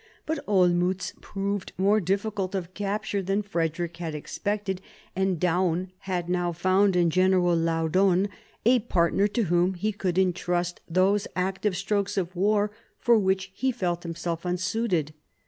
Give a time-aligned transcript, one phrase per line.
[0.27, 4.81] But^QJmiitfc proved more difficult of capture than Frederick had expected,
[5.15, 8.27] and Daun had now found in General Laudon
[8.65, 13.71] a partner to whom he could entrust those active strokes of war for which he
[13.71, 15.13] felt himself unsuited.